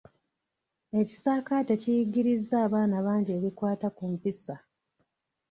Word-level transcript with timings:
Ekisaakate 0.99 1.73
kiyigirizza 1.81 2.55
abaana 2.65 2.97
bangi 3.05 3.31
ebikwata 3.37 3.87
ku 3.95 4.03
mpisa. 4.13 4.55